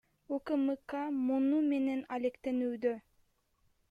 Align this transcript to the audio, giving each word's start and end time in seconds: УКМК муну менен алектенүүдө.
УКМК 0.35 0.93
муну 1.25 1.59
менен 1.67 2.01
алектенүүдө. 2.17 2.95